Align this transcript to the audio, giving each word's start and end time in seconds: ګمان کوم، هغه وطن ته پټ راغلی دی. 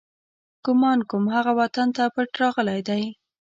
ګمان 0.65 0.99
کوم، 1.09 1.23
هغه 1.35 1.51
وطن 1.59 1.87
ته 1.95 2.03
پټ 2.13 2.29
راغلی 2.41 2.79
دی. 2.87 3.03